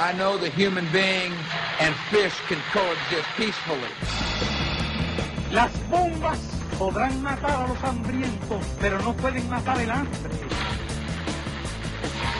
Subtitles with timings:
[0.00, 1.32] I know the human being
[1.80, 3.90] and fish can coexist peacefully.
[5.50, 6.38] Las bombas
[6.78, 10.30] podrán matar a los hambrientos, pero no pueden matar el hambre.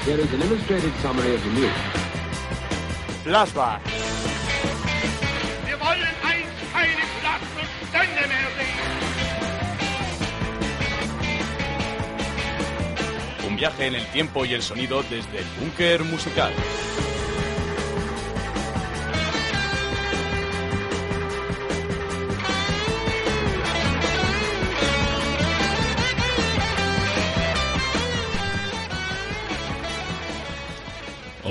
[0.04, 1.72] Here is an illustrated summary of the news.
[3.24, 3.80] Flashback.
[5.66, 7.02] Wir wollen einst keine
[7.88, 8.78] Stände mehr sehen.
[13.48, 16.52] Un viaje en el tiempo y el sonido desde el búnker musical.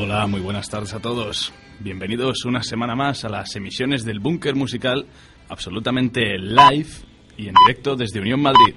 [0.10, 1.52] Hola, muy buenas tardes a todos.
[1.80, 5.06] Bienvenidos una semana más a las emisiones del Búnker Musical,
[5.50, 6.88] absolutamente live
[7.36, 8.74] y en directo desde Unión Madrid.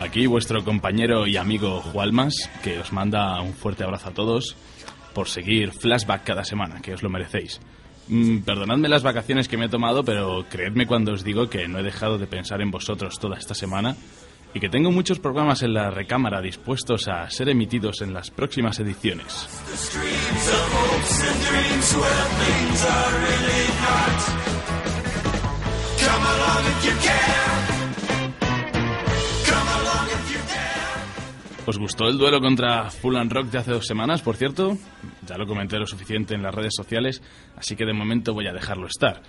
[0.00, 4.56] Aquí vuestro compañero y amigo Jualmas, que os manda un fuerte abrazo a todos
[5.14, 7.60] por seguir Flashback cada semana, que os lo merecéis.
[8.08, 11.78] Mm, perdonadme las vacaciones que me he tomado, pero creedme cuando os digo que no
[11.78, 13.96] he dejado de pensar en vosotros toda esta semana
[14.52, 18.78] y que tengo muchos programas en la recámara dispuestos a ser emitidos en las próximas
[18.78, 19.48] ediciones.
[31.66, 34.76] ¿Os gustó el duelo contra Full and Rock de hace dos semanas, por cierto?
[35.26, 37.22] Ya lo comenté lo suficiente en las redes sociales,
[37.56, 39.22] así que de momento voy a dejarlo estar.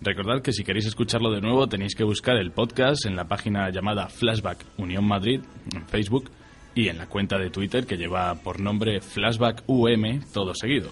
[0.00, 3.70] Recordad que si queréis escucharlo de nuevo tenéis que buscar el podcast en la página
[3.70, 5.40] llamada Flashback Unión Madrid
[5.74, 6.30] en Facebook
[6.74, 10.90] y en la cuenta de Twitter que lleva por nombre Flashback UM todo seguido.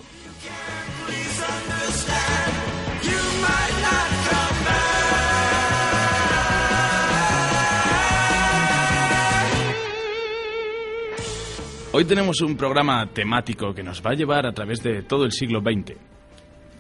[11.97, 15.31] Hoy tenemos un programa temático que nos va a llevar a través de todo el
[15.31, 15.97] siglo XX.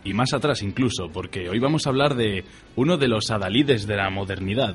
[0.02, 2.42] Y más atrás incluso, porque hoy vamos a hablar de
[2.74, 4.74] uno de los adalides de la modernidad.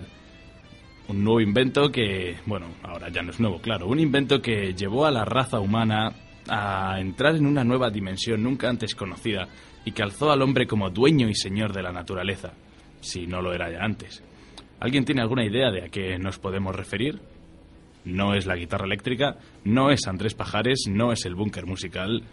[1.10, 5.06] Un nuevo invento que, bueno, ahora ya no es nuevo, claro, un invento que llevó
[5.06, 6.14] a la raza humana
[6.48, 9.50] a entrar en una nueva dimensión nunca antes conocida
[9.84, 12.54] y que alzó al hombre como dueño y señor de la naturaleza,
[13.02, 14.24] si no lo era ya antes.
[14.80, 17.20] ¿Alguien tiene alguna idea de a qué nos podemos referir?
[18.06, 22.24] No es la guitarra eléctrica, no es Andrés Pajares, no es el búnker musical.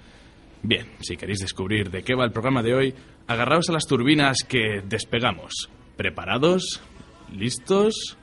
[0.62, 2.94] Bien, si queréis descubrir de qué va el programa de hoy,
[3.26, 5.70] agarraos a las turbinas que despegamos.
[5.96, 6.82] ¿Preparados?
[7.32, 8.16] ¿Listos?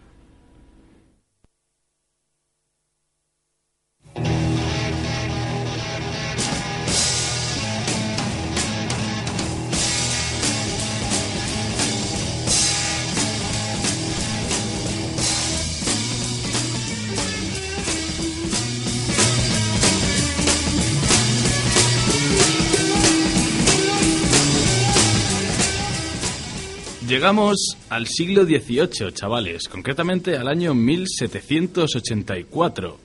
[27.23, 32.97] Llegamos al siglo XVIII, chavales, concretamente al año 1784,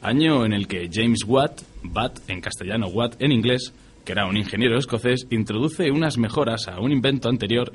[0.00, 1.60] año en el que James Watt,
[1.94, 6.80] Watt en castellano, Watt en inglés, que era un ingeniero escocés, introduce unas mejoras a
[6.80, 7.70] un invento anterior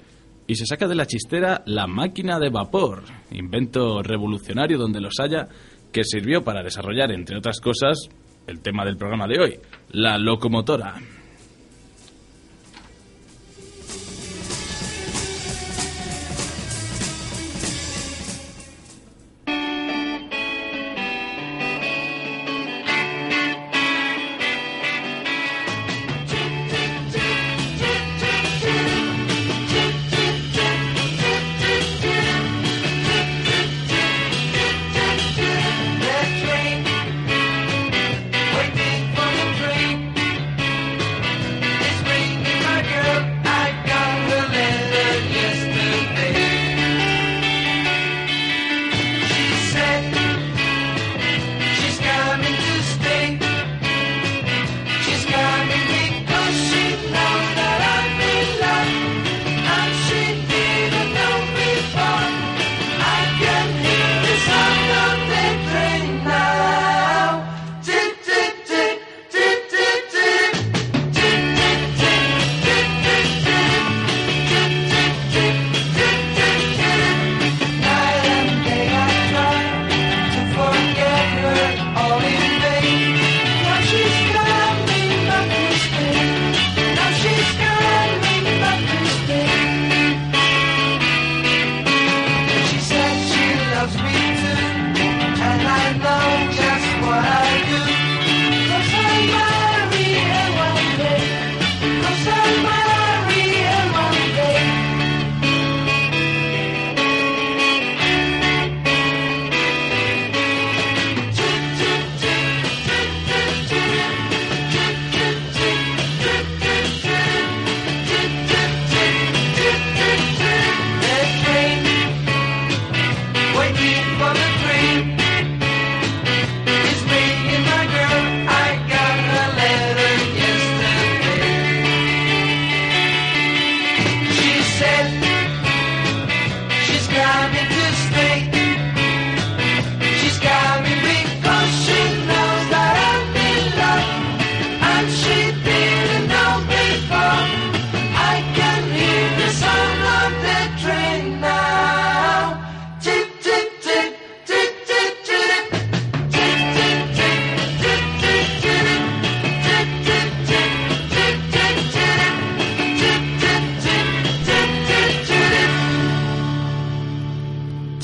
[0.48, 5.50] y se saca de la chistera la máquina de vapor, invento revolucionario donde los haya,
[5.92, 8.10] que sirvió para desarrollar, entre otras cosas,
[8.48, 9.60] el tema del programa de hoy,
[9.92, 10.96] la locomotora.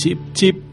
[0.07, 0.19] Chip,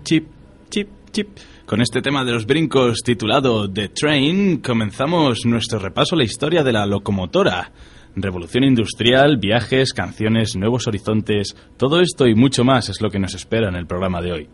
[0.04, 0.26] chip,
[0.70, 1.28] chip, chip.
[1.66, 6.62] Con este tema de los brincos titulado The Train, comenzamos nuestro repaso a la historia
[6.62, 7.72] de la locomotora.
[8.14, 13.34] Revolución industrial, viajes, canciones, nuevos horizontes, todo esto y mucho más es lo que nos
[13.34, 14.48] espera en el programa de hoy.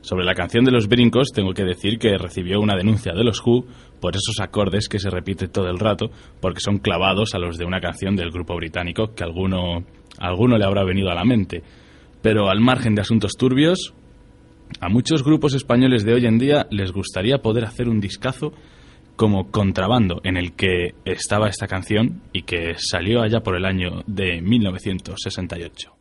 [0.00, 3.44] Sobre la canción de los brincos tengo que decir que recibió una denuncia de los
[3.44, 3.66] Who
[4.00, 6.10] por esos acordes que se repiten todo el rato,
[6.40, 9.82] porque son clavados a los de una canción del grupo británico que alguno,
[10.18, 11.64] alguno le habrá venido a la mente.
[12.22, 13.92] Pero al margen de asuntos turbios,
[14.80, 18.52] a muchos grupos españoles de hoy en día les gustaría poder hacer un discazo
[19.16, 24.02] como contrabando en el que estaba esta canción y que salió allá por el año
[24.06, 25.94] de 1968.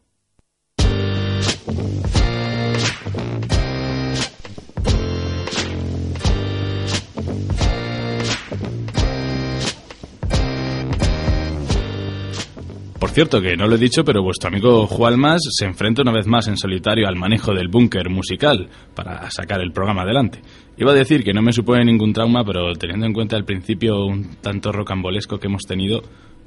[13.13, 16.47] Cierto, que no lo he dicho, pero vuestro amigo Juan se enfrenta una vez más
[16.47, 20.41] en solitario al manejo del búnker musical para sacar el programa adelante.
[20.77, 24.05] Iba a decir que no me supone ningún trauma, pero teniendo en cuenta el principio
[24.05, 26.01] un tanto rocambolesco que hemos tenido,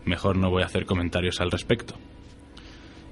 [0.04, 1.94] mejor no voy a hacer comentarios al respecto.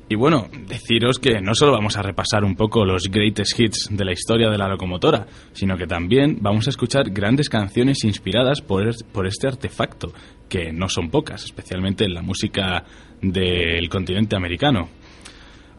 [0.08, 4.04] Y bueno, deciros que no solo vamos a repasar un poco los greatest hits de
[4.04, 8.84] la historia de la locomotora, sino que también vamos a escuchar grandes canciones inspiradas por,
[9.12, 10.12] por este artefacto,
[10.46, 12.84] que no son pocas, especialmente en la música
[13.32, 14.88] del continente americano.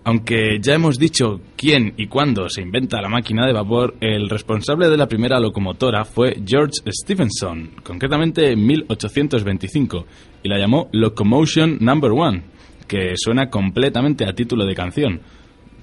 [0.04, 4.88] Aunque ya hemos dicho quién y cuándo se inventa la máquina de vapor, el responsable
[4.88, 10.06] de la primera locomotora fue George Stephenson, concretamente en 1825,
[10.44, 12.56] y la llamó Locomotion Number One
[12.88, 15.22] que suena completamente a título de canción.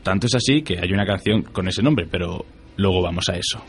[0.03, 2.45] Tanto es así que hay una canción con ese nombre, pero
[2.77, 3.63] luego vamos a eso.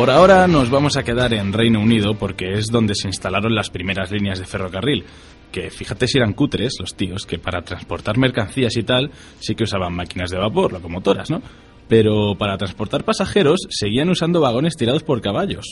[0.00, 3.68] Por ahora nos vamos a quedar en Reino Unido porque es donde se instalaron las
[3.68, 5.04] primeras líneas de ferrocarril,
[5.52, 9.64] que fíjate si eran cutres los tíos, que para transportar mercancías y tal sí que
[9.64, 11.42] usaban máquinas de vapor, locomotoras, ¿no?
[11.86, 15.66] pero para transportar pasajeros seguían usando vagones tirados por caballos.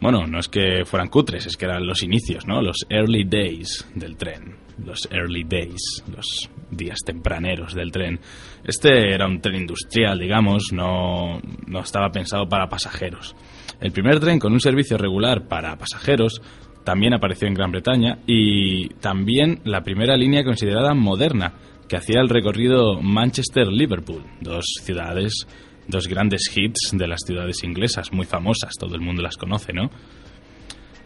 [0.00, 2.60] Bueno, no es que fueran cutres, es que eran los inicios, ¿no?
[2.60, 4.67] Los early days del tren.
[4.84, 8.20] Los early days, los días tempraneros del tren.
[8.64, 13.34] Este era un tren industrial, digamos, no, no estaba pensado para pasajeros.
[13.80, 16.40] El primer tren con un servicio regular para pasajeros
[16.84, 21.54] también apareció en Gran Bretaña y también la primera línea considerada moderna,
[21.88, 25.46] que hacía el recorrido Manchester-Liverpool, dos ciudades,
[25.86, 29.90] dos grandes hits de las ciudades inglesas, muy famosas, todo el mundo las conoce, ¿no?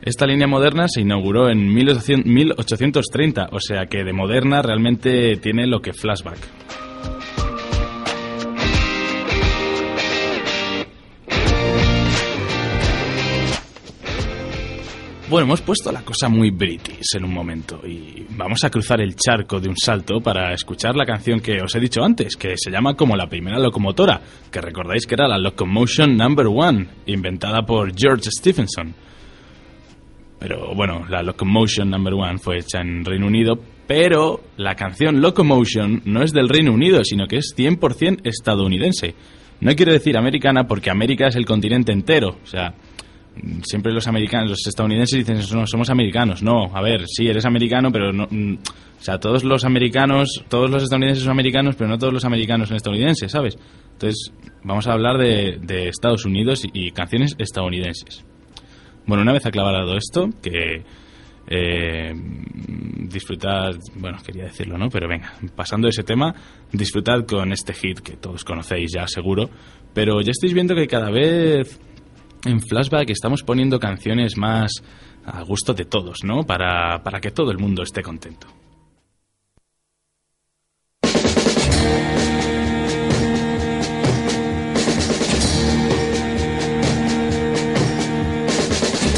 [0.04, 5.80] Esta línea moderna se inauguró en 1830, o sea que de moderna realmente tiene lo
[5.80, 6.38] que flashback.
[15.30, 19.14] Bueno, hemos puesto la cosa muy british en un momento y vamos a cruzar el
[19.14, 22.72] charco de un salto para escuchar la canción que os he dicho antes, que se
[22.72, 27.96] llama como la primera locomotora, que recordáis que era la Locomotion Number One, inventada por
[27.96, 28.94] George Stephenson.
[30.42, 33.54] Pero bueno, la Locomotion Number One fue hecha en Reino Unido,
[33.86, 39.14] pero la canción Locomotion no es del Reino Unido, sino que es 100% estadounidense.
[39.60, 42.74] No quiero decir americana porque América es el continente entero, o sea,
[43.62, 46.42] siempre los americanos, los estadounidenses dicen, no, somos americanos.
[46.42, 48.26] No, a ver, sí, eres americano, pero no...
[48.28, 52.24] Mm, o sea, todos los americanos, todos los estadounidenses son americanos, pero no todos los
[52.24, 53.58] americanos son estadounidenses, ¿sabes?
[53.92, 54.32] Entonces,
[54.62, 58.24] vamos a hablar de, Estados Unidos y, canciones estadounidenses.
[59.06, 60.84] Bueno, una vez aclarado esto, que
[61.48, 62.12] eh,
[63.08, 64.88] disfrutad, bueno, quería decirlo, ¿no?
[64.88, 66.34] Pero venga, pasando ese tema,
[66.72, 69.50] disfrutad con este hit que todos conocéis ya seguro,
[69.92, 71.78] pero ya estáis viendo que cada vez
[72.44, 74.72] en Flashback estamos poniendo canciones más
[75.24, 76.44] a gusto de todos, ¿no?
[76.44, 78.46] Para, para que todo el mundo esté contento.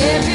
[0.06, 0.33] Every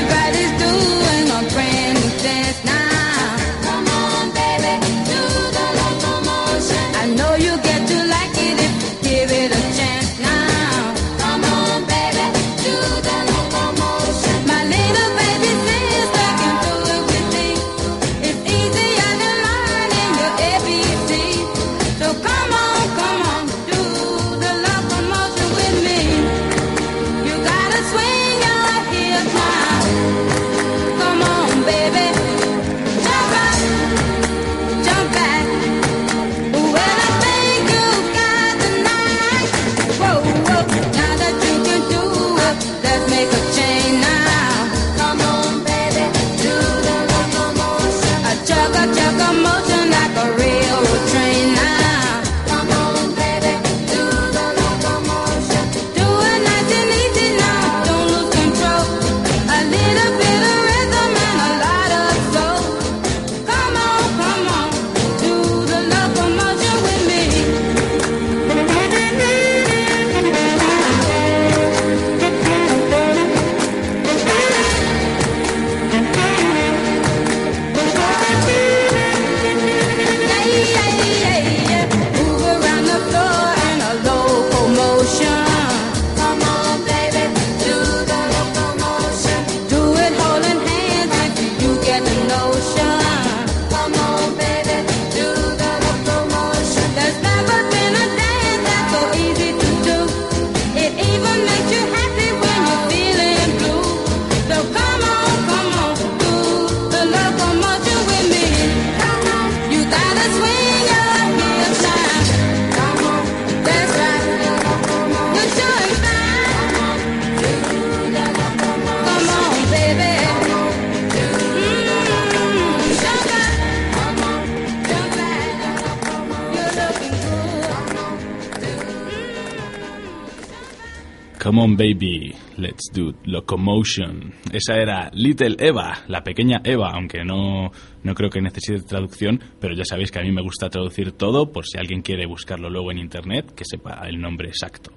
[134.52, 137.72] Esa era Little Eva, la pequeña Eva, aunque no,
[138.04, 141.52] no creo que necesite traducción, pero ya sabéis que a mí me gusta traducir todo
[141.52, 144.92] por si alguien quiere buscarlo luego en internet, que sepa el nombre exacto.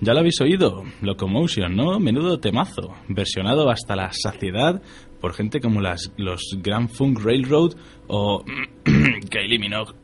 [0.00, 1.98] Ya lo habéis oído, Locomotion, ¿no?
[1.98, 4.80] Menudo temazo, versionado hasta la saciedad
[5.20, 7.72] por gente como las, los Grand Funk Railroad
[8.06, 8.44] o
[8.84, 9.94] Kylie Minogue.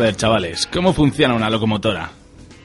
[0.00, 2.10] Ver, chavales, ¿cómo funciona una locomotora?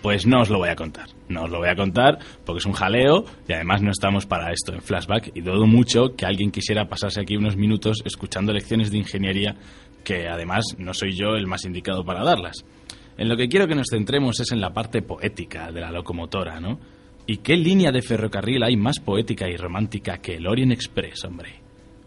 [0.02, 1.10] Pues no os lo voy a contar.
[1.28, 4.54] No os lo voy a contar porque es un jaleo y además no estamos para
[4.54, 8.90] esto en flashback y dudo mucho que alguien quisiera pasarse aquí unos minutos escuchando lecciones
[8.90, 9.54] de ingeniería
[10.06, 12.64] que además no soy yo el más indicado para darlas.
[13.18, 16.62] En lo que quiero que nos centremos es en la parte poética de la locomotora,
[16.62, 16.80] ¿no?
[17.28, 21.56] ¿Y qué línea de ferrocarril hay más poética y romántica que el Orient Express, hombre?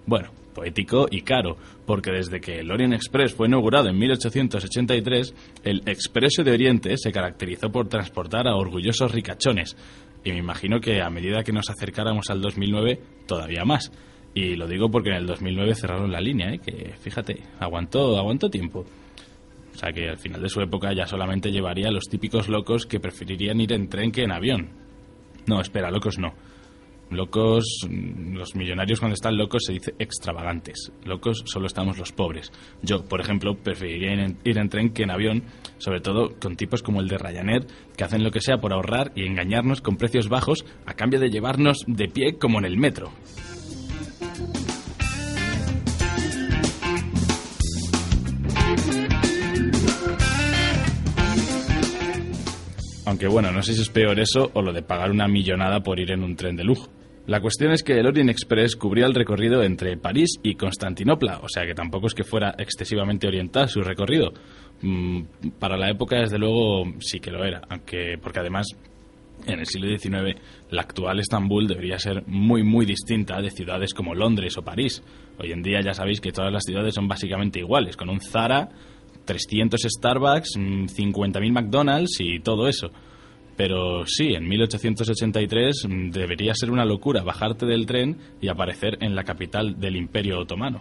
[0.07, 5.83] Bueno, poético y caro, porque desde que el Orient Express fue inaugurado en 1883, el
[5.87, 9.77] Expreso de Oriente se caracterizó por transportar a orgullosos ricachones,
[10.25, 13.93] y me imagino que a medida que nos acercáramos al 2009, todavía más.
[14.35, 16.59] Y lo digo porque en el 2009 cerraron la línea, ¿eh?
[16.59, 18.85] que fíjate, aguantó, aguantó tiempo.
[19.73, 22.85] O sea que al final de su época ya solamente llevaría a los típicos locos
[22.85, 24.71] que preferirían ir en tren que en avión.
[25.47, 26.35] No, espera, locos no.
[27.11, 30.93] Locos, los millonarios cuando están locos se dice extravagantes.
[31.05, 32.53] Locos solo estamos los pobres.
[32.83, 34.13] Yo, por ejemplo, preferiría
[34.45, 35.45] ir en tren que en avión,
[35.79, 39.13] sobre todo con tipos como el de Ryanair, que hacen lo que sea por ahorrar
[39.15, 43.11] y engañarnos con precios bajos a cambio de llevarnos de pie como en el metro.
[53.07, 55.99] Aunque bueno, no sé si es peor eso o lo de pagar una millonada por
[55.99, 56.91] ir en un tren de lujo.
[57.29, 61.49] La cuestión es que el Orient Express cubría el recorrido entre París y Constantinopla, o
[61.51, 64.33] sea que tampoco es que fuera excesivamente oriental su recorrido.
[64.81, 65.25] Mm,
[65.59, 68.69] para la época, desde luego, sí que lo era, aunque porque además
[69.47, 74.15] en el siglo XIX la actual Estambul debería ser muy muy distinta de ciudades como
[74.15, 75.03] Londres o París.
[75.39, 78.71] Hoy en día ya sabéis que todas las ciudades son básicamente iguales, con un Zara,
[79.27, 82.91] 300 Starbucks, mm, 50.000 McDonald's y todo eso.
[83.59, 89.17] Pero sí, en 1883 mm, debería ser una locura bajarte del tren y aparecer en
[89.17, 90.81] la capital del Imperio Otomano.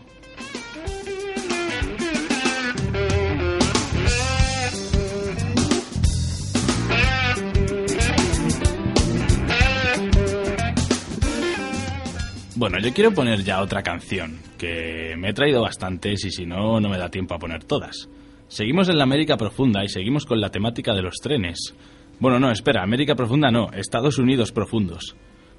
[12.55, 16.79] Bueno, yo quiero poner ya otra canción, que me he traído bastantes y si no,
[16.79, 18.07] no me da tiempo a poner todas.
[18.47, 21.75] Seguimos en la América Profunda y seguimos con la temática de los trenes.
[22.19, 25.15] Bueno, no, espera, América Profunda no, Estados Unidos Profundos.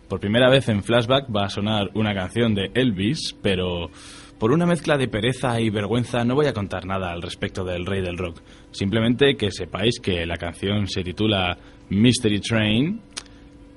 [0.08, 3.90] Por primera vez en Flashback va a sonar una canción de Elvis, pero
[4.40, 7.86] por una mezcla de pereza y vergüenza no voy a contar nada al respecto del
[7.86, 8.42] rey del rock.
[8.72, 11.56] Simplemente que sepáis que la canción se titula
[11.90, 13.02] Mystery Train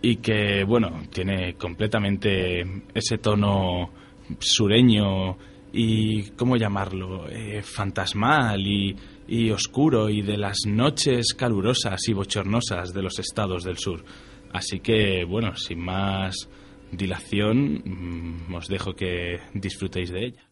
[0.02, 2.62] y que, bueno, tiene completamente
[2.96, 3.92] ese tono
[4.40, 5.38] sureño
[5.72, 8.96] y, ¿cómo llamarlo?, eh, fantasmal y,
[9.32, 14.04] y oscuro y de las noches calurosas y bochornosas de los estados del sur.
[14.52, 16.50] Así que, bueno, sin más
[16.92, 17.82] dilación,
[18.50, 20.44] mm, os dejo que disfrutéis de ella.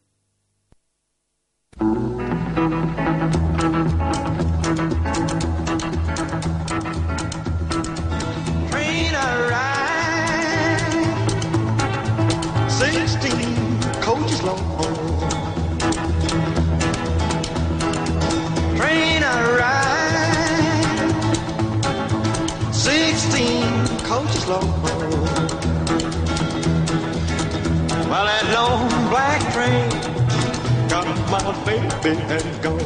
[31.80, 32.80] Baby and gone.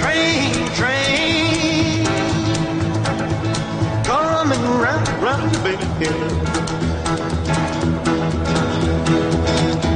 [0.00, 2.04] Train, train,
[4.04, 5.80] coming round, round bend.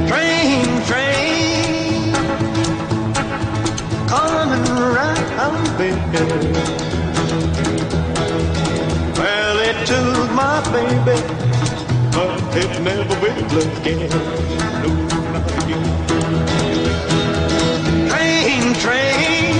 [0.09, 2.13] Train, train,
[4.07, 6.13] coming round bend.
[9.17, 11.17] Well, it took my baby,
[12.57, 13.37] it never will
[13.77, 14.09] again.
[14.81, 14.89] No,
[15.33, 15.83] not again.
[18.09, 19.55] Train, train,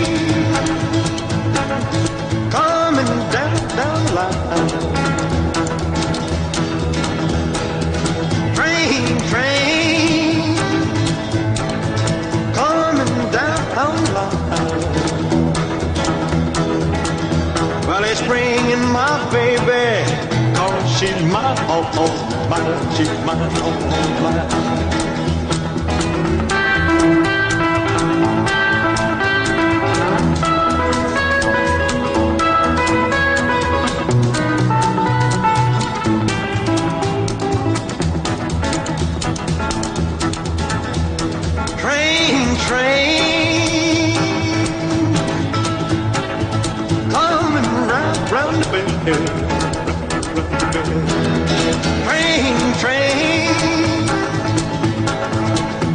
[2.52, 4.40] coming down, the line.
[8.56, 10.56] Train, train,
[12.54, 14.46] coming down the line.
[18.06, 20.05] is bringing my baby.
[20.98, 24.66] She's mine, oh, oh, mine, she's mine, oh, oh, mine.
[41.78, 44.16] Train, train,
[47.12, 49.65] coming round, round the bend.
[50.76, 53.48] Train, train,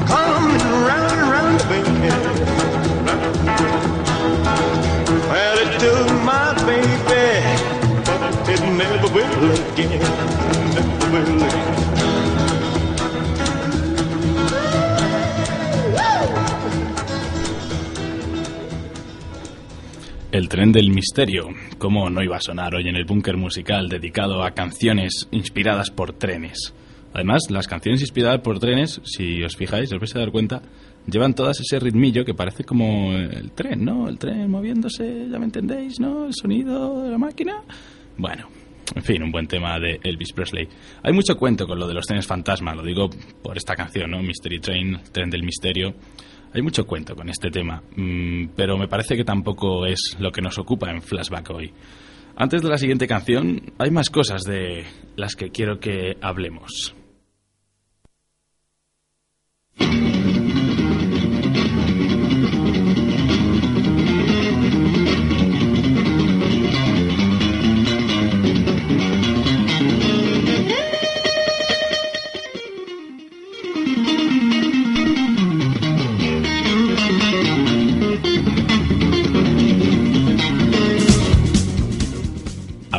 [0.07, 2.07] coming round, round the bend.
[5.29, 7.27] Well, it took my baby,
[8.51, 10.01] it never will again.
[10.75, 11.90] Never will again.
[20.41, 21.49] El tren del misterio.
[21.77, 26.15] ¿Cómo no iba a sonar hoy en el búnker musical dedicado a canciones inspiradas por
[26.15, 26.73] trenes?
[27.13, 30.63] Además, las canciones inspiradas por trenes, si os fijáis, os vais a dar cuenta,
[31.07, 34.09] llevan todas ese ritmillo que parece como el tren, ¿no?
[34.09, 36.25] El tren moviéndose, ya me entendéis, ¿no?
[36.25, 37.57] El sonido de la máquina.
[38.17, 38.49] Bueno,
[38.95, 40.67] en fin, un buen tema de Elvis Presley.
[41.03, 43.11] Hay mucho cuento con lo de los trenes fantasma, lo digo
[43.43, 44.23] por esta canción, ¿no?
[44.23, 45.93] Mystery Train, Tren del Misterio.
[46.53, 50.43] Hay mucho cuento con este tema, mm, pero me parece que tampoco es lo que
[50.43, 51.73] nos ocupa en Flashback hoy.
[52.37, 54.85] Antes de la siguiente canción, hay más cosas de
[55.17, 56.95] las que quiero que hablemos.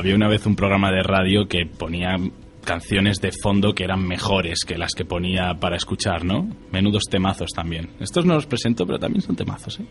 [0.02, 2.18] Había una vez un programa de radio que ponía
[2.66, 6.50] canciones de fondo que eran mejores que las que ponía para escuchar, ¿no?
[6.72, 7.92] Menudos temazos también.
[8.00, 9.86] Estos no los presento, pero también son temazos, ¿eh?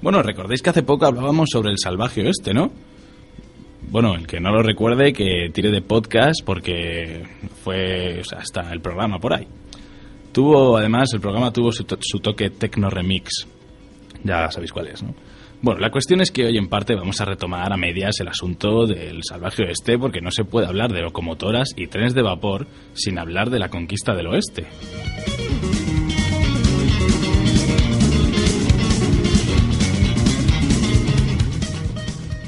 [0.00, 2.70] Bueno, recordéis que hace poco hablábamos sobre el salvaje oeste, ¿no?
[3.90, 7.24] Bueno, el que no lo recuerde, que tire de podcast porque
[7.64, 9.48] fue, o sea, está el programa por ahí.
[10.30, 13.48] Tuvo, además, el programa tuvo su, su toque techno remix.
[14.22, 15.12] Ya sabéis cuál es, ¿no?
[15.62, 18.84] Bueno, la cuestión es que hoy en parte vamos a retomar a medias el asunto
[18.84, 23.16] del salvaje oeste porque no se puede hablar de locomotoras y trenes de vapor sin
[23.16, 24.66] hablar de la conquista del oeste.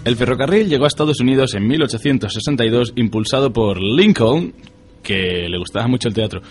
[0.04, 4.54] El ferrocarril llegó a Estados Unidos en 1862 impulsado por Lincoln,
[5.04, 6.42] que le gustaba mucho el teatro,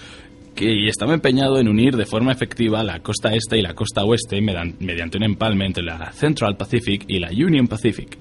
[0.55, 4.39] que estaba empeñado en unir de forma efectiva la costa este y la costa oeste
[4.41, 8.17] mediante un empalme entre la Central Pacific y la Union Pacific.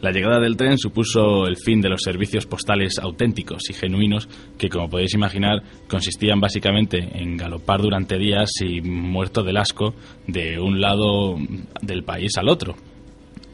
[0.00, 4.68] La llegada del tren supuso el fin de los servicios postales auténticos y genuinos que,
[4.68, 9.94] como podéis imaginar, consistían básicamente en galopar durante días y muerto del asco
[10.26, 11.38] de un lado
[11.80, 12.74] del país al otro,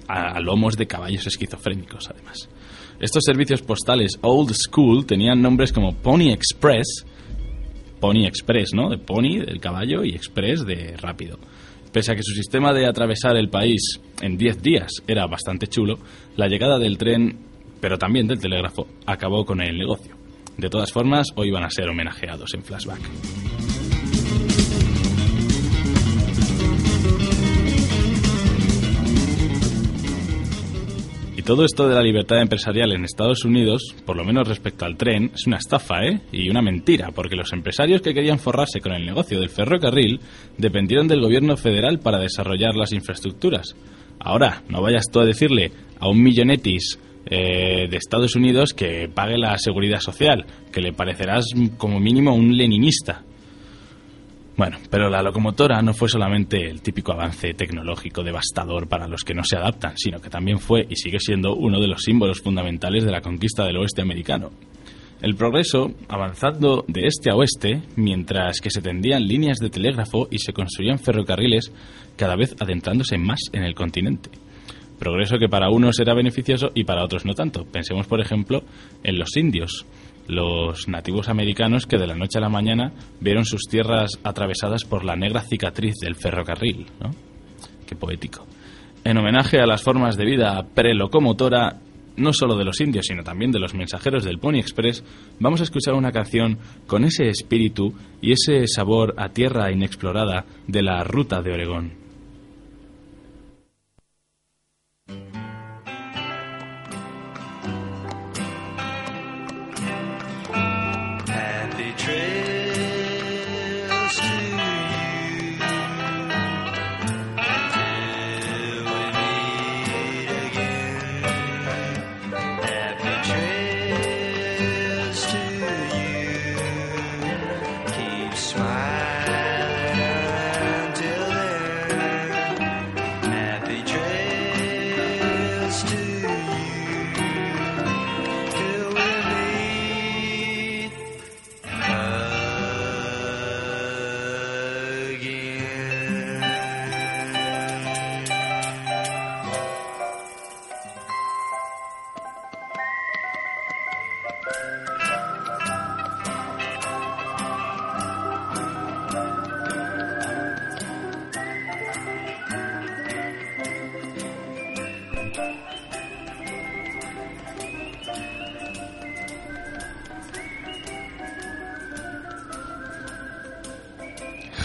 [0.09, 2.49] a lomos de caballos esquizofrénicos, además.
[2.99, 7.07] Estos servicios postales old school tenían nombres como Pony Express,
[8.01, 8.89] Pony Express, ¿no?
[8.89, 11.39] De Pony, del caballo, y Express, de rápido.
[11.93, 15.99] Pese a que su sistema de atravesar el país en 10 días era bastante chulo,
[16.37, 17.39] la llegada del tren,
[17.81, 20.15] pero también del telégrafo, acabó con el negocio.
[20.57, 23.01] De todas formas, hoy van a ser homenajeados en flashback.
[31.41, 34.99] Y todo esto de la libertad empresarial en Estados Unidos, por lo menos respecto al
[34.99, 36.21] tren, es una estafa, ¿eh?
[36.33, 40.21] Y una mentira, porque los empresarios que querían forrarse con el negocio del ferrocarril
[40.59, 43.75] dependieron del gobierno federal para desarrollar las infraestructuras.
[44.19, 49.39] Ahora, no vayas tú a decirle a un millonetis eh, de Estados Unidos que pague
[49.39, 51.47] la seguridad social, que le parecerás
[51.79, 53.25] como mínimo un leninista.
[54.61, 59.33] Bueno, pero la locomotora no fue solamente el típico avance tecnológico devastador para los que
[59.33, 63.03] no se adaptan, sino que también fue y sigue siendo uno de los símbolos fundamentales
[63.05, 64.51] de la conquista del oeste americano.
[65.23, 70.41] El progreso avanzando de este a oeste, mientras que se tendían líneas de telégrafo y
[70.41, 71.73] se construían ferrocarriles,
[72.17, 74.29] cada vez adentrándose más en el continente.
[74.99, 77.65] Progreso que para unos era beneficioso y para otros no tanto.
[77.65, 78.63] Pensemos, por ejemplo,
[79.05, 79.87] en los indios,
[80.27, 85.05] los nativos americanos que de la noche a la mañana vieron sus tierras atravesadas por
[85.05, 86.87] la negra cicatriz del ferrocarril.
[87.01, 87.11] ¿no?
[87.87, 88.47] Qué poético.
[89.03, 91.79] En homenaje a las formas de vida prelocomotora,
[92.17, 95.03] no solo de los indios, sino también de los mensajeros del Pony Express,
[95.39, 100.83] vamos a escuchar una canción con ese espíritu y ese sabor a tierra inexplorada de
[100.83, 102.00] la ruta de Oregón.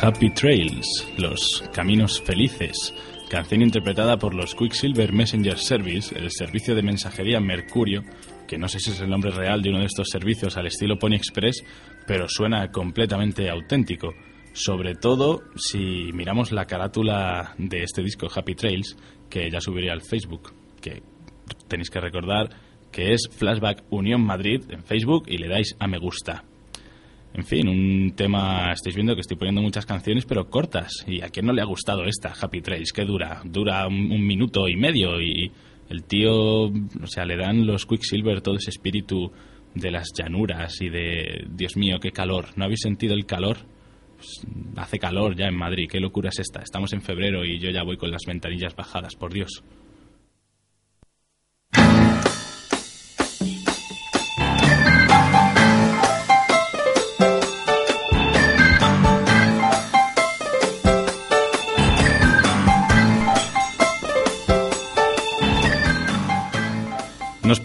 [0.05, 2.93] Happy Trails, los caminos felices,
[3.27, 8.03] canción interpretada por los Quicksilver Messenger Service, el servicio de mensajería Mercurio,
[8.47, 10.99] que no sé si es el nombre real de uno de estos servicios al estilo
[10.99, 11.65] Pony Express,
[12.05, 14.13] pero suena completamente auténtico.
[14.53, 18.95] Sobre todo si miramos la carátula de este disco Happy Trails,
[19.27, 21.01] que ya subiré al Facebook, que
[21.67, 22.51] tenéis que recordar
[22.91, 26.43] que es Flashback Unión Madrid en Facebook y le dais a me gusta.
[27.35, 31.03] En fin, un tema, estáis viendo que estoy poniendo muchas canciones, pero cortas.
[31.05, 32.93] ¿Y a quién no le ha gustado esta, Happy Trails?
[32.93, 33.41] ¿Qué dura?
[33.43, 35.51] Dura un, un minuto y medio y
[35.89, 39.33] el tío, o sea, le dan los Quicksilver todo ese espíritu
[39.73, 42.45] de las llanuras y de, Dios mío, qué calor.
[42.55, 43.57] ¿No habéis sentido el calor?
[44.15, 46.61] Pues, hace calor ya en Madrid, qué locura es esta.
[46.61, 49.61] Estamos en febrero y yo ya voy con las ventanillas bajadas, por Dios.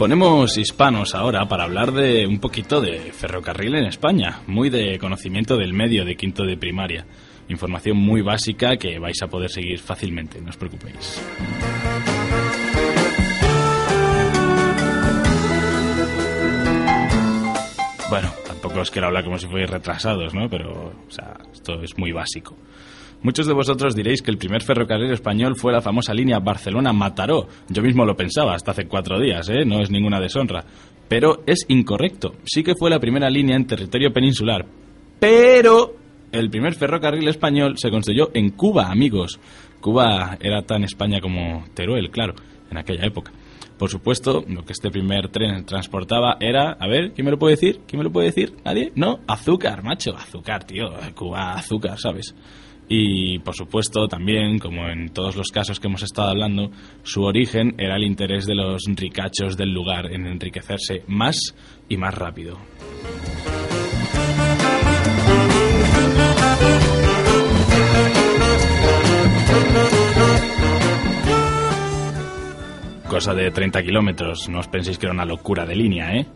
[0.01, 5.59] Ponemos hispanos ahora para hablar de un poquito de ferrocarril en España, muy de conocimiento
[5.59, 7.05] del medio de quinto de primaria.
[7.51, 11.21] Información muy básica que vais a poder seguir fácilmente, no os preocupéis.
[18.09, 20.49] Bueno, tampoco os quiero hablar como si fuerais retrasados, ¿no?
[20.49, 22.57] Pero, o sea, esto es muy básico.
[23.23, 27.49] Muchos de vosotros diréis que el primer ferrocarril español fue la famosa línea Barcelona-Mataró.
[27.69, 29.67] Yo mismo lo pensaba hasta hace cuatro días, ¿eh?
[29.67, 30.65] No es ninguna deshonra.
[31.07, 32.33] Pero es incorrecto.
[32.45, 34.65] Sí que fue la primera línea en territorio peninsular.
[35.19, 35.97] Pero
[36.33, 39.39] el primer ferrocarril español se construyó en Cuba, amigos.
[39.81, 42.35] Cuba era tan España como Teruel, claro,
[42.71, 43.33] en aquella época.
[43.77, 47.57] Por supuesto, lo que este primer tren transportaba era, a ver, ¿quién me lo puede
[47.57, 47.81] decir?
[47.87, 48.55] ¿Quién me lo puede decir?
[48.65, 48.93] ¿Nadie?
[48.95, 50.91] No, azúcar, macho, azúcar, tío.
[51.15, 52.35] Cuba, azúcar, ¿sabes?
[52.93, 56.73] Y por supuesto también, como en todos los casos que hemos estado hablando,
[57.05, 61.39] su origen era el interés de los ricachos del lugar en enriquecerse más
[61.89, 62.59] y más rápido.
[73.09, 76.27] Cosa de 30 kilómetros, no os penséis que era una locura de línea, ¿eh?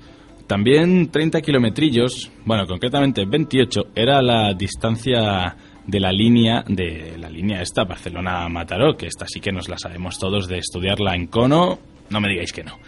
[0.46, 7.60] También 30 kilometrillos, bueno, concretamente 28, era la distancia de la línea de la línea
[7.62, 11.78] esta Barcelona Mataró, que esta sí que nos la sabemos todos de estudiarla en cono,
[12.10, 12.78] no me digáis que no.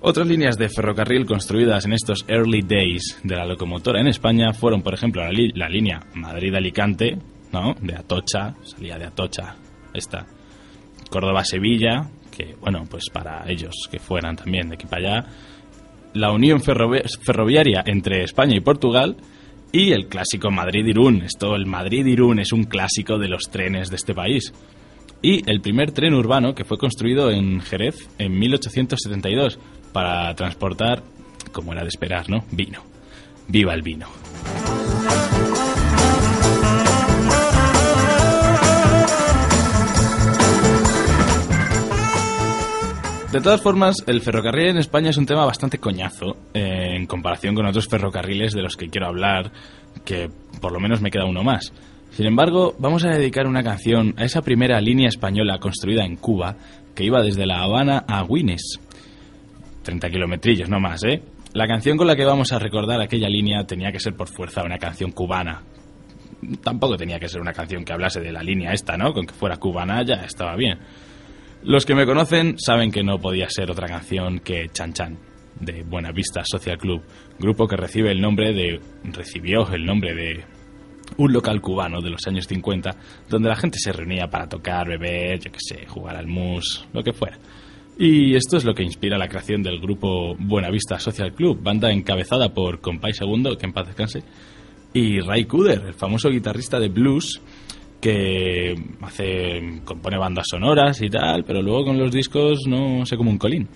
[0.00, 4.82] Otras líneas de ferrocarril construidas en estos early days de la locomotora en España fueron,
[4.82, 7.16] por ejemplo, la, la línea Madrid-Alicante,
[7.52, 7.74] ¿no?
[7.80, 9.54] De Atocha, salía de Atocha,
[9.94, 10.26] esta.
[11.10, 15.26] Córdoba-Sevilla, que, bueno, pues para ellos que fueran también de aquí para allá.
[16.14, 19.16] La unión ferrovi- ferroviaria entre España y Portugal
[19.74, 21.22] y el clásico Madrid-Irún.
[21.22, 24.54] Esto, el Madrid-Irún es un clásico de los trenes de este país.
[25.20, 29.58] Y el primer tren urbano que fue construido en Jerez en 1872
[29.92, 31.02] para transportar,
[31.50, 32.44] como era de esperar, ¿no?
[32.52, 32.84] Vino.
[33.48, 34.06] Viva el vino.
[43.34, 47.56] De todas formas, el ferrocarril en España es un tema bastante coñazo eh, en comparación
[47.56, 49.50] con otros ferrocarriles de los que quiero hablar,
[50.04, 51.72] que por lo menos me queda uno más.
[52.12, 56.54] Sin embargo, vamos a dedicar una canción a esa primera línea española construida en Cuba
[56.94, 58.78] que iba desde La Habana a Guines.
[59.82, 61.20] 30 kilometrillos, no más, ¿eh?
[61.54, 64.62] La canción con la que vamos a recordar aquella línea tenía que ser por fuerza
[64.62, 65.60] una canción cubana.
[66.62, 69.12] Tampoco tenía que ser una canción que hablase de la línea esta, ¿no?
[69.12, 70.78] Con que fuera cubana ya estaba bien.
[71.64, 75.18] Los que me conocen saben que no podía ser otra canción que Chan Chan,
[75.58, 77.00] de Buenavista Social Club,
[77.38, 78.80] grupo que recibe el nombre de.
[79.04, 80.44] recibió el nombre de
[81.16, 82.90] un local cubano de los años 50,
[83.30, 87.02] donde la gente se reunía para tocar, beber, yo qué sé, jugar al mus, lo
[87.02, 87.38] que fuera.
[87.98, 92.52] Y esto es lo que inspira la creación del grupo Buenavista Social Club, banda encabezada
[92.52, 94.22] por Compay Segundo, que en paz descanse,
[94.92, 97.40] y Ray Cooder, el famoso guitarrista de blues
[98.04, 103.30] que hace compone bandas sonoras y tal, pero luego con los discos no sé como
[103.30, 103.66] un colín.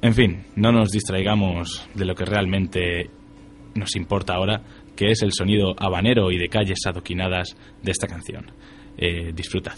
[0.00, 3.10] En fin, no nos distraigamos de lo que realmente
[3.74, 4.62] nos importa ahora,
[4.96, 8.50] que es el sonido habanero y de calles adoquinadas de esta canción.
[8.96, 9.74] Eh, disfrutad.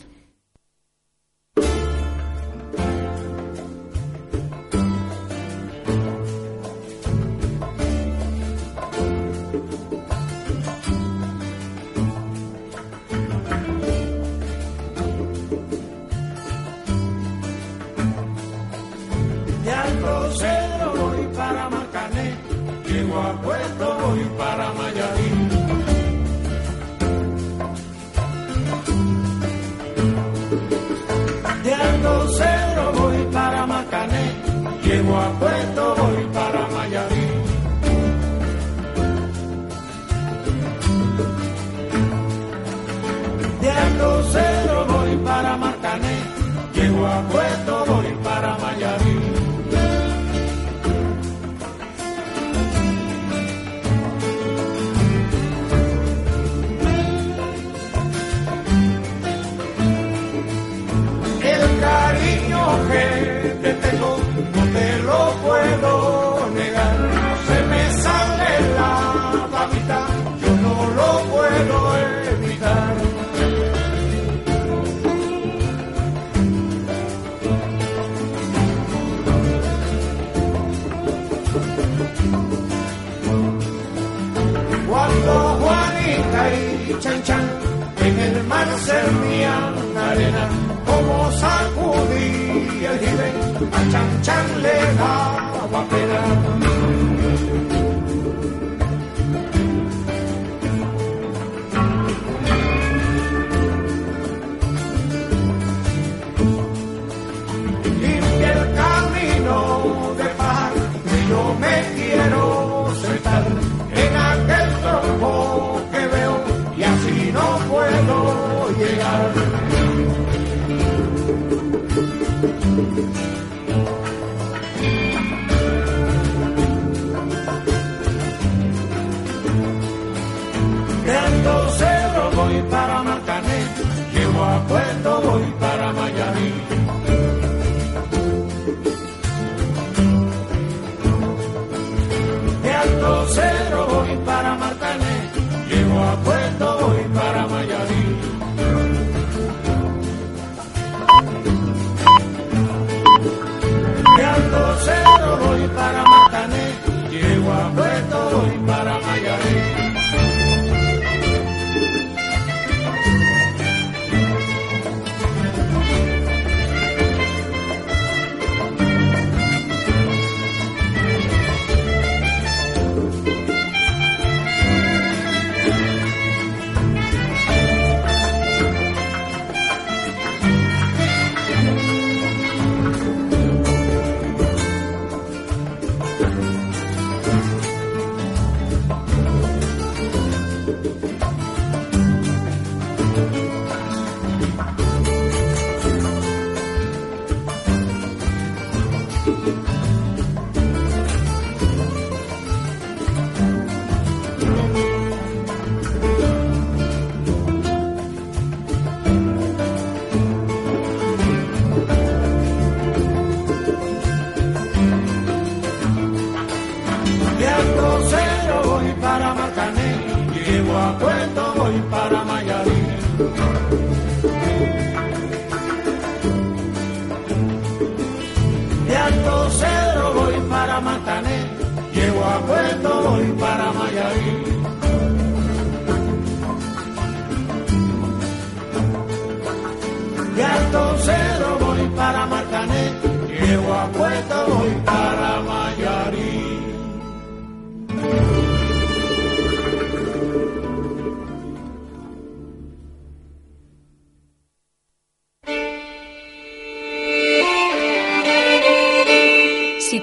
[155.25, 156.75] Voy para Marcané,
[157.11, 158.54] llego a Puerto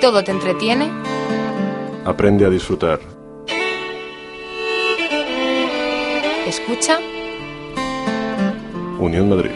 [0.02, 0.90] todo te entretiene,
[2.04, 3.00] Aprende a disfrutar.
[6.48, 6.98] escucha
[9.00, 9.52] Unión Madrid.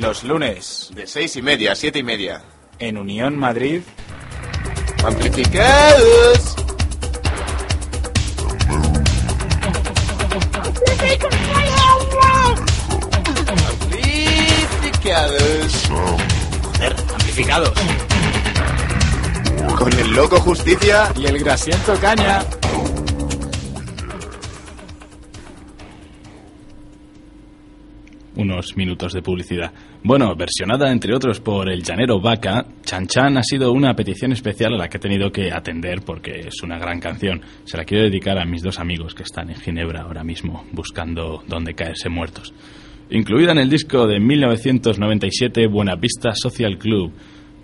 [0.00, 2.42] Los lunes, De seis y media a siete y media.
[2.78, 3.80] en Unión Madrid,
[5.08, 6.54] Amplificados.
[14.66, 15.88] Amplificados.
[16.62, 17.72] joder, amplificados.
[19.78, 21.10] Con el loco justicia.
[21.16, 22.44] Y el grasiento caña.
[28.38, 29.72] Unos minutos de publicidad.
[30.04, 34.74] Bueno, versionada entre otros por el llanero Vaca, Chan Chan ha sido una petición especial
[34.74, 37.42] a la que he tenido que atender porque es una gran canción.
[37.64, 41.42] Se la quiero dedicar a mis dos amigos que están en Ginebra ahora mismo buscando
[41.48, 42.54] dónde caerse muertos.
[43.10, 47.12] Incluida en el disco de 1997 Buenavista Social Club.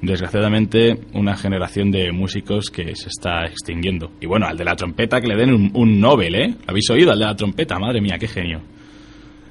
[0.03, 4.11] Desgraciadamente, una generación de músicos que se está extinguiendo.
[4.21, 6.55] Y bueno, al de la trompeta que le den un, un Nobel, ¿eh?
[6.67, 7.79] ¿Habéis oído al de la trompeta?
[7.79, 8.74] Madre mía, qué genio.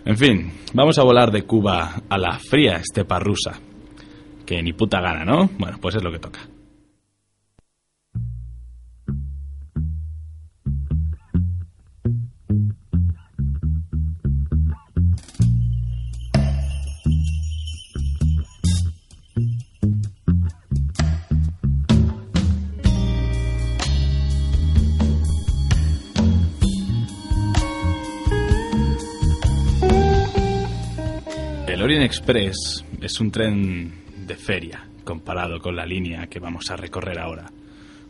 [0.06, 3.54] En fin, vamos a volar de Cuba a la fría estepa rusa.
[4.46, 5.50] Que ni puta gana, ¿no?
[5.58, 6.42] Bueno, pues es lo que toca.
[31.94, 33.94] Orient Express es un tren
[34.26, 37.52] de feria comparado con la línea que vamos a recorrer ahora.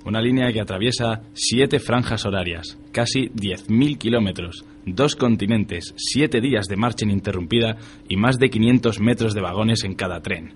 [0.05, 6.77] Una línea que atraviesa siete franjas horarias, casi 10.000 kilómetros, dos continentes, siete días de
[6.77, 7.75] marcha ininterrumpida
[8.07, 10.53] y más de 500 metros de vagones en cada tren.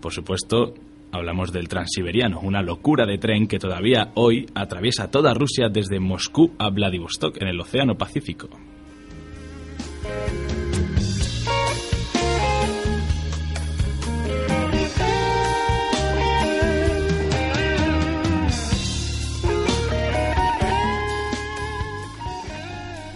[0.00, 0.72] Por supuesto,
[1.12, 6.54] hablamos del Transiberiano, una locura de tren que todavía hoy atraviesa toda Rusia desde Moscú
[6.58, 8.48] a Vladivostok en el Océano Pacífico.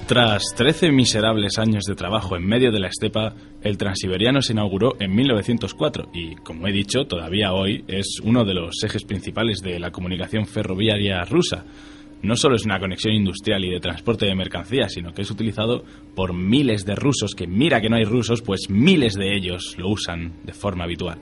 [0.09, 4.97] Tras 13 miserables años de trabajo en medio de la estepa, el Transiberiano se inauguró
[4.99, 9.79] en 1904 y, como he dicho, todavía hoy es uno de los ejes principales de
[9.79, 11.67] la comunicación ferroviaria rusa.
[12.23, 15.85] No solo es una conexión industrial y de transporte de mercancías, sino que es utilizado
[16.15, 19.91] por miles de rusos, que mira que no hay rusos, pues miles de ellos lo
[19.91, 21.19] usan de forma habitual.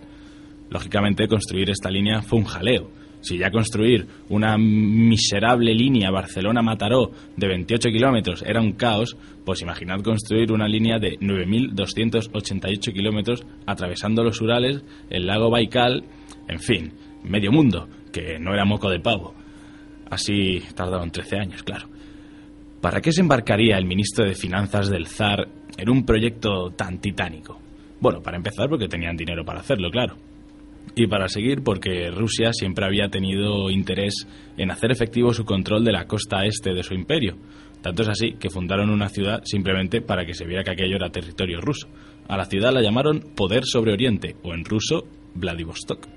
[0.70, 2.89] Lógicamente, construir esta línea fue un jaleo
[3.20, 10.00] si ya construir una miserable línea Barcelona-Mataró de 28 kilómetros era un caos, pues imaginad
[10.02, 16.04] construir una línea de 9.288 kilómetros atravesando los Urales, el lago Baikal,
[16.48, 16.92] en fin,
[17.24, 19.34] medio mundo, que no era moco de pavo.
[20.10, 21.88] Así tardaron 13 años, claro.
[22.80, 27.58] ¿Para qué se embarcaría el ministro de Finanzas del zar en un proyecto tan titánico?
[27.98, 30.16] Bueno, para empezar porque tenían dinero para hacerlo, claro
[30.95, 34.26] y para seguir porque Rusia siempre había tenido interés
[34.57, 37.37] en hacer efectivo su control de la costa este de su imperio.
[37.82, 41.11] Tanto es así que fundaron una ciudad simplemente para que se viera que aquello era
[41.11, 41.89] territorio ruso.
[42.28, 46.15] A la ciudad la llamaron Poder sobre Oriente o en ruso Vladivostok.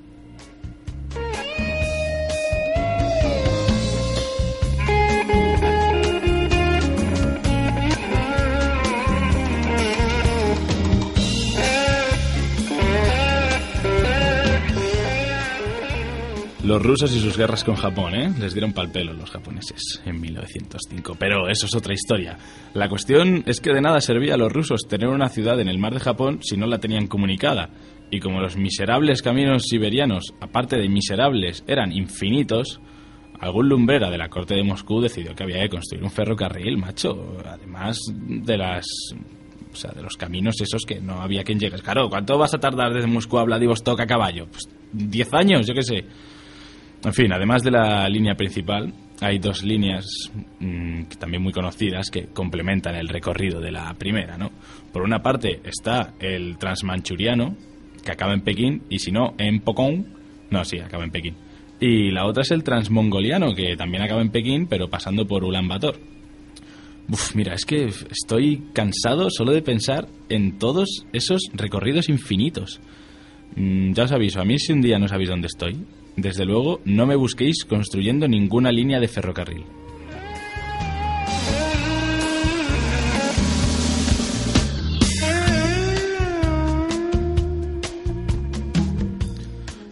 [16.69, 18.31] Los rusos y sus guerras con Japón, ¿eh?
[18.39, 21.15] Les dieron pal pelo los japoneses en 1905.
[21.17, 22.37] Pero eso es otra historia.
[22.75, 25.79] La cuestión es que de nada servía a los rusos tener una ciudad en el
[25.79, 27.71] mar de Japón si no la tenían comunicada.
[28.11, 32.79] Y como los miserables caminos siberianos, aparte de miserables, eran infinitos,
[33.39, 37.35] algún lumbrera de la corte de Moscú decidió que había que construir un ferrocarril, macho.
[37.47, 38.85] Además de las
[39.73, 41.79] o sea, de los caminos esos que no había quien llegue.
[41.79, 44.45] Claro, ¿cuánto vas a tardar desde Moscú a Vladivostok a caballo?
[44.45, 46.05] Pues 10 años, yo qué sé.
[47.03, 50.05] En fin, además de la línea principal, hay dos líneas
[50.59, 54.51] mm, también muy conocidas que complementan el recorrido de la primera, ¿no?
[54.91, 57.55] Por una parte está el transmanchuriano,
[58.03, 60.05] que acaba en Pekín, y si no, en Pokong,
[60.51, 61.35] no, sí, acaba en Pekín.
[61.79, 65.95] Y la otra es el transmongoliano, que también acaba en Pekín, pero pasando por Ulaanbaatar.
[67.09, 72.79] Uf, mira, es que estoy cansado solo de pensar en todos esos recorridos infinitos.
[73.55, 75.77] Mm, ya os aviso, a mí si un día no sabéis dónde estoy,
[76.21, 79.65] desde luego, no me busquéis construyendo ninguna línea de ferrocarril.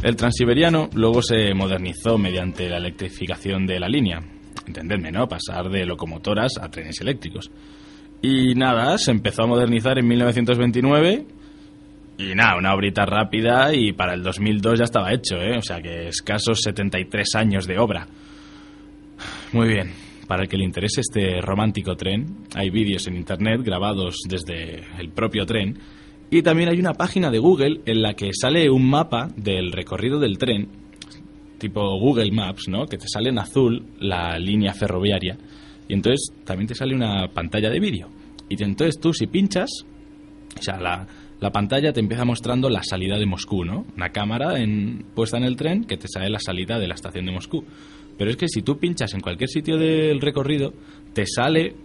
[0.03, 4.19] El transiberiano luego se modernizó mediante la electrificación de la línea.
[4.65, 5.27] Entendedme, ¿no?
[5.27, 7.51] Pasar de locomotoras a trenes eléctricos.
[8.21, 11.25] Y nada, se empezó a modernizar en 1929
[12.17, 15.57] y nada, una obrita rápida y para el 2002 ya estaba hecho, ¿eh?
[15.57, 18.07] O sea que escasos 73 años de obra.
[19.53, 19.91] Muy bien.
[20.27, 25.09] Para el que le interese este romántico tren, hay vídeos en internet grabados desde el
[25.09, 25.77] propio tren
[26.29, 30.19] y también hay una página de Google en la que sale un mapa del recorrido
[30.19, 30.67] del tren,
[31.59, 32.87] tipo Google Maps, ¿no?
[32.87, 35.37] Que te sale en azul la línea ferroviaria
[35.87, 38.09] y entonces también te sale una pantalla de vídeo.
[38.49, 39.69] Y entonces tú si pinchas,
[40.59, 41.07] o sea, la,
[41.39, 43.85] la pantalla te empieza mostrando la salida de Moscú, ¿no?
[43.95, 47.25] Una cámara en, puesta en el tren que te sale la salida de la estación
[47.25, 47.63] de Moscú.
[48.17, 50.73] Pero es que si tú pinchas en cualquier sitio del recorrido,
[51.13, 51.75] te sale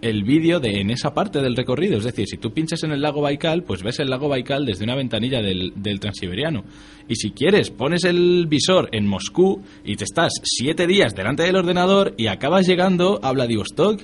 [0.00, 1.98] el vídeo de en esa parte del recorrido.
[1.98, 4.84] Es decir, si tú pinchas en el lago Baikal, pues ves el lago Baikal desde
[4.84, 6.64] una ventanilla del, del transiberiano.
[7.08, 11.56] Y si quieres, pones el visor en Moscú y te estás siete días delante del
[11.56, 14.02] ordenador y acabas llegando a Vladivostok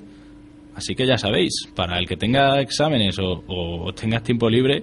[0.75, 4.83] Así que ya sabéis, para el que tenga exámenes o, o tengas tiempo libre,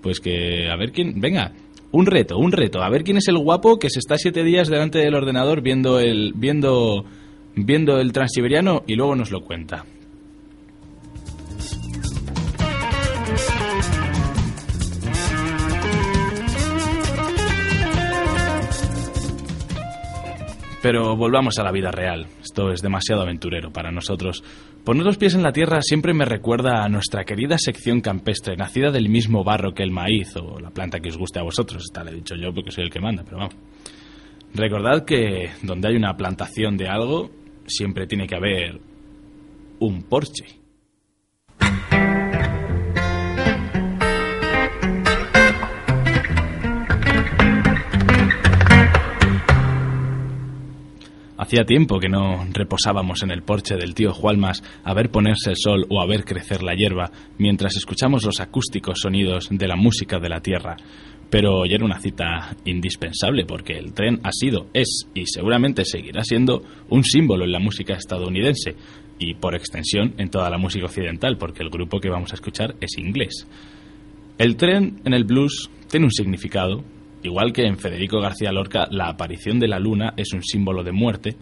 [0.00, 1.20] pues que a ver quién.
[1.20, 1.52] Venga,
[1.94, 2.82] un reto, un reto.
[2.82, 6.00] A ver quién es el guapo que se está siete días delante del ordenador viendo
[6.00, 7.04] el, viendo,
[7.54, 9.84] viendo el transiberiano y luego nos lo cuenta.
[20.82, 22.26] Pero volvamos a la vida real.
[22.42, 24.42] Esto es demasiado aventurero para nosotros.
[24.84, 28.90] Poner los pies en la tierra siempre me recuerda a nuestra querida sección campestre, nacida
[28.90, 31.84] del mismo barro que el maíz o la planta que os guste a vosotros.
[31.84, 33.56] Está le he dicho yo porque soy el que manda, pero vamos.
[34.52, 37.30] Recordad que donde hay una plantación de algo,
[37.66, 38.78] siempre tiene que haber
[39.80, 40.44] un porche.
[51.36, 55.56] Hacía tiempo que no reposábamos en el porche del tío Jualmas a ver ponerse el
[55.56, 60.20] sol o a ver crecer la hierba mientras escuchamos los acústicos sonidos de la música
[60.20, 60.76] de la tierra.
[61.30, 66.22] Pero hoy era una cita indispensable porque el tren ha sido, es y seguramente seguirá
[66.22, 68.76] siendo un símbolo en la música estadounidense
[69.18, 72.76] y por extensión en toda la música occidental porque el grupo que vamos a escuchar
[72.80, 73.48] es inglés.
[74.38, 76.84] El tren en el blues tiene un significado
[77.24, 80.92] Igual que en Federico García Lorca la aparición de la luna es un símbolo de
[80.92, 81.36] muerte,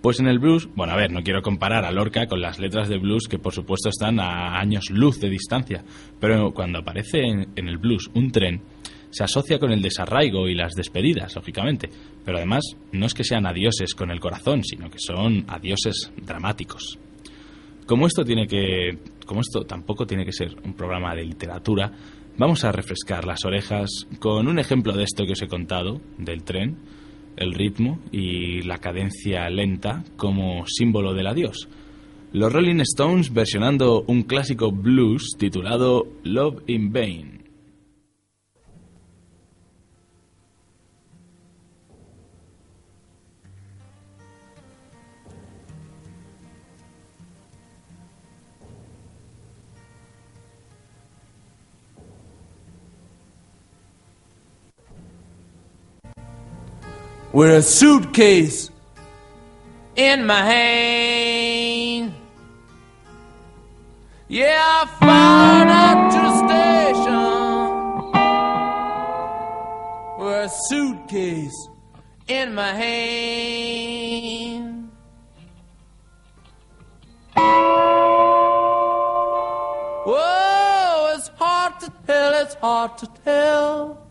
[0.00, 2.88] pues en el blues, bueno, a ver, no quiero comparar a Lorca con las letras
[2.88, 5.82] de blues que por supuesto están a años luz de distancia,
[6.20, 8.62] pero cuando aparece en, el blues un tren,
[9.10, 11.90] se asocia con el desarraigo y las despedidas, lógicamente,
[12.24, 12.62] pero además
[12.92, 16.96] no es que sean adioses con el corazón, sino que son adioses dramáticos.
[17.86, 21.90] Como esto tiene que, como esto tampoco tiene que ser un programa de literatura,
[22.36, 26.42] Vamos a refrescar las orejas con un ejemplo de esto que os he contado, del
[26.42, 26.76] tren,
[27.36, 31.68] el ritmo y la cadencia lenta como símbolo del adiós.
[32.32, 37.33] Los Rolling Stones versionando un clásico blues titulado Love in Vain.
[57.34, 58.70] With a suitcase
[59.96, 62.14] in my hand.
[64.28, 67.32] Yeah, I fired up to the station
[70.20, 71.58] with a suitcase
[72.28, 73.32] in my hand.
[80.06, 84.04] Whoa, it's hard to tell, it's hard to tell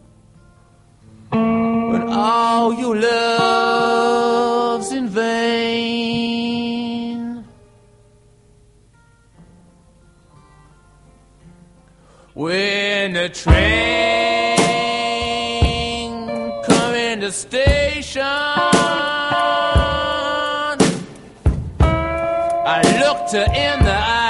[2.24, 5.34] all your love's in vain.
[12.34, 14.58] When the train
[16.64, 18.24] come in the station,
[22.76, 24.23] I looked her in the Love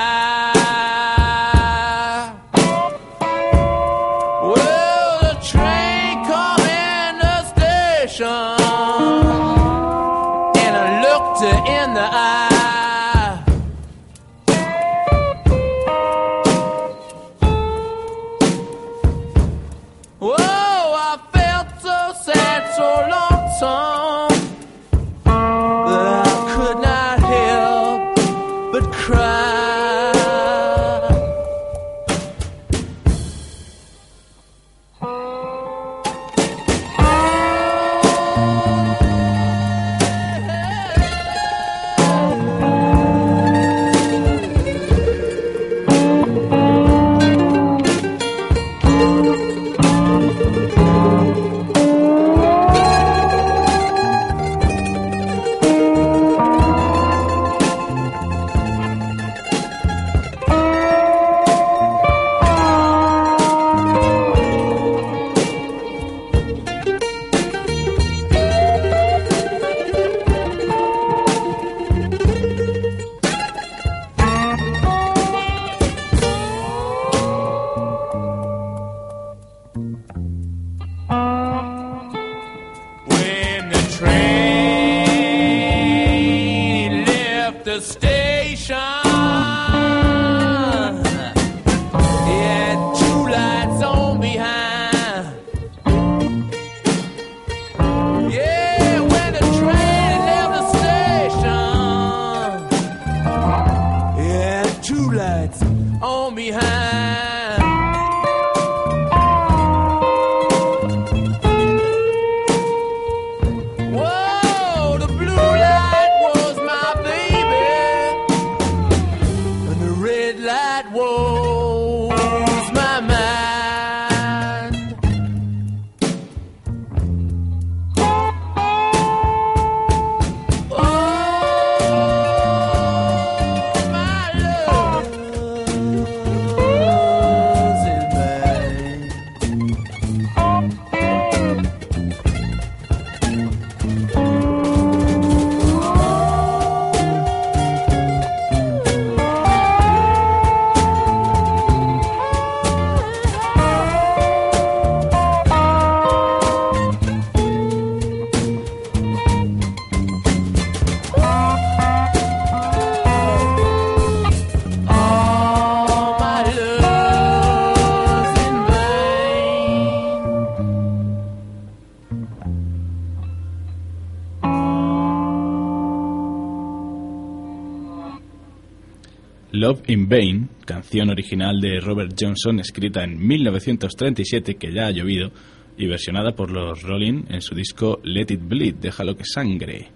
[179.88, 185.32] in Vain, canción original de Robert Johnson escrita en 1937 que ya ha llovido
[185.78, 189.90] y versionada por los Rolling en su disco Let It Bleed, déjalo que sangre.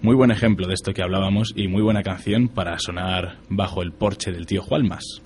[0.00, 3.92] Muy buen ejemplo de esto que hablábamos y muy buena canción para sonar bajo el
[3.92, 5.22] porche del tío Jualmas.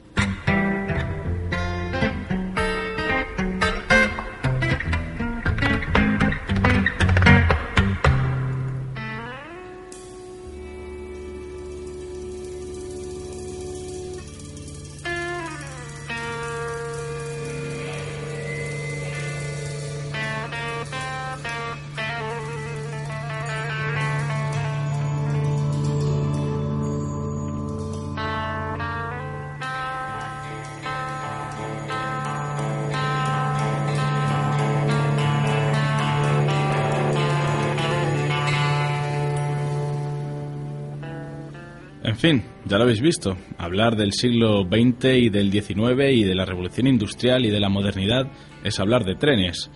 [42.73, 43.37] Ya lo habéis visto.
[43.59, 47.69] Hablar del siglo XX y del XIX y de la revolución industrial y de la
[47.69, 48.33] modernidad
[48.65, 49.71] es hablar de trenes.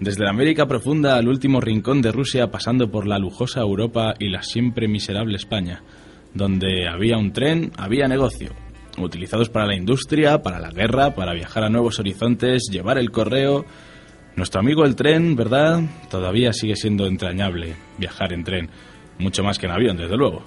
[0.00, 4.28] Desde la América profunda al último rincón de Rusia, pasando por la lujosa Europa y
[4.28, 5.82] la siempre miserable España.
[6.34, 8.50] Donde había un tren, había negocio.
[8.98, 13.64] Utilizados para la industria, para la guerra, para viajar a nuevos horizontes, llevar el correo.
[14.36, 15.80] Nuestro amigo el tren, ¿verdad?
[16.10, 18.68] Todavía sigue siendo entrañable viajar en tren.
[19.18, 20.44] Mucho más que en avión, desde luego.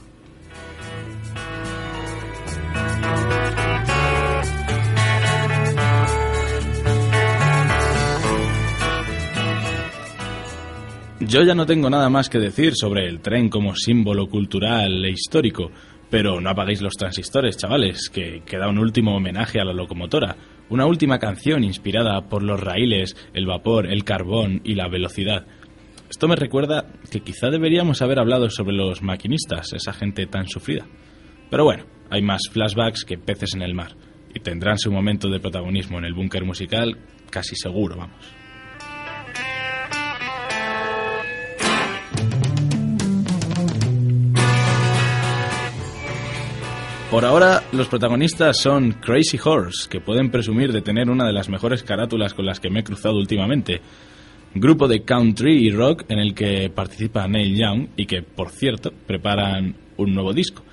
[11.28, 15.10] Yo ya no tengo nada más que decir sobre el tren como símbolo cultural e
[15.10, 15.72] histórico,
[16.08, 20.36] pero no apaguéis los transistores, chavales, que queda un último homenaje a la locomotora,
[20.70, 25.48] una última canción inspirada por los raíles, el vapor, el carbón y la velocidad.
[26.12, 30.86] Esto me recuerda que quizá deberíamos haber hablado sobre los maquinistas, esa gente tan sufrida.
[31.50, 33.96] Pero bueno, hay más flashbacks que peces en el mar,
[34.32, 37.00] y tendrán su momento de protagonismo en el búnker musical,
[37.32, 38.45] casi seguro, vamos.
[47.16, 51.48] Por ahora, los protagonistas son Crazy Horse, que pueden presumir de tener una de las
[51.48, 53.80] mejores carátulas con las que me he cruzado últimamente.
[54.54, 58.92] Grupo de country y rock en el que participa Neil Young y que, por cierto,
[59.08, 60.64] preparan un nuevo disco.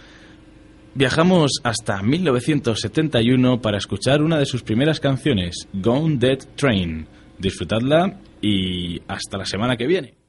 [0.97, 7.07] Viajamos hasta 1971 para escuchar una de sus primeras canciones, Gone Dead Train.
[7.39, 10.22] Disfrutadla y hasta la semana que viene.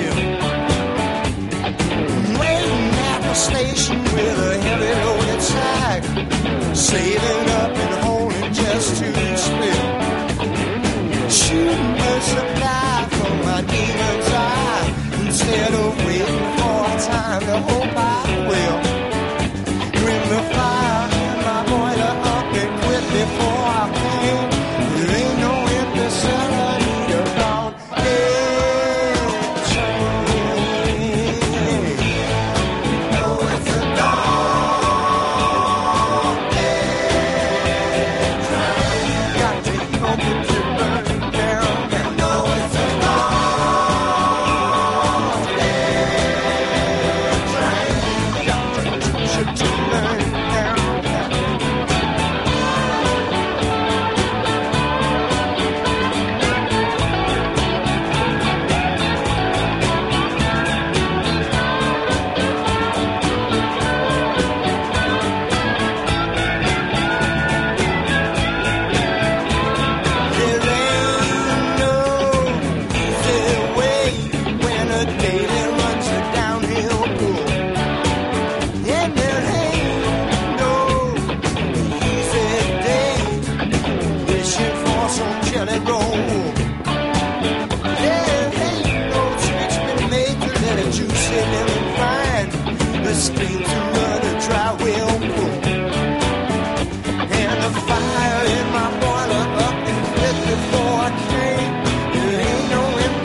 [0.00, 0.47] live.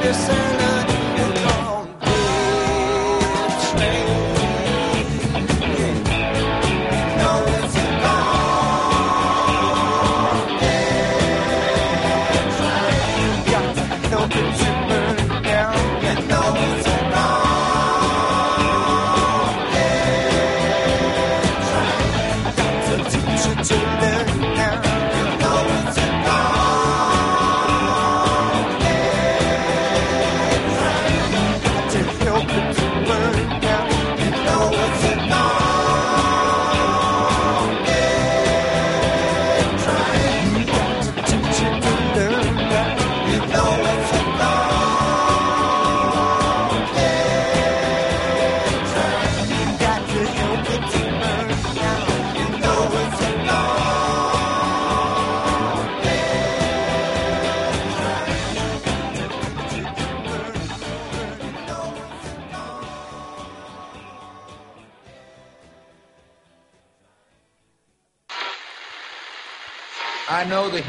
[0.04, 0.43] this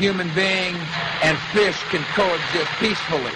[0.05, 0.77] human being
[1.23, 3.35] and fish can coexist peacefully.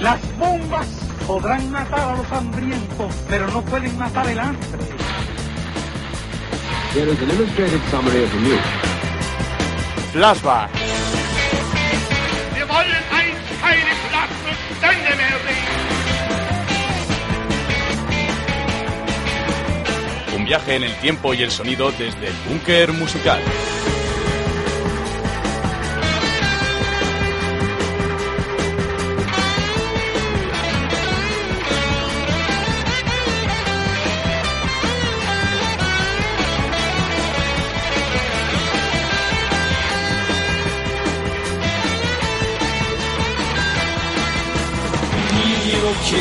[0.00, 0.86] Las bombas
[1.26, 4.84] podrán matar a los hambrientos, pero no pueden matar el hambre.
[6.94, 8.66] Here is an illustrated summary of the news.
[10.12, 10.70] Flashback.
[12.54, 15.70] Wir wollen einst keine platten Stände mehr sehen.
[20.36, 23.40] Un viaje en el tiempo y el sonido desde el búnker musical.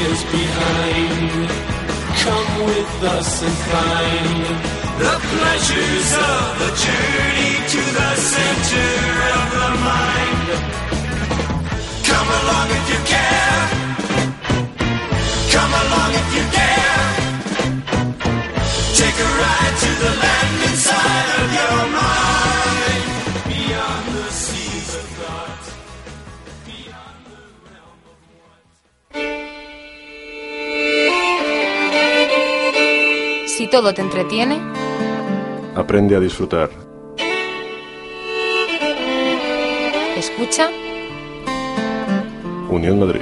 [0.10, 1.49] Kids behind.
[2.24, 4.43] Come with us and find
[5.03, 8.91] the pleasures of the journey to the center
[9.38, 10.47] of the mind.
[12.10, 13.62] Come along if you care.
[15.55, 17.05] Come along if you dare.
[18.99, 22.28] Take a ride to the land inside of your mind.
[33.70, 34.59] Todo te entretiene,
[35.76, 36.70] Aprende a disfrutar.
[40.17, 40.70] escucha
[42.70, 43.22] Unión Madrid.